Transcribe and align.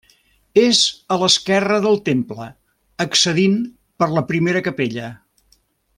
És 0.61 0.79
a 1.15 1.17
l'esquerra 1.23 1.77
del 1.83 2.01
temple, 2.09 2.47
accedint 3.07 3.61
per 4.03 4.09
la 4.17 4.25
primera 4.33 4.65
capella. 4.71 5.13